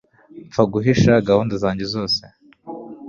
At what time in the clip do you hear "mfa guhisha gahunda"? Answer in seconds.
0.47-1.53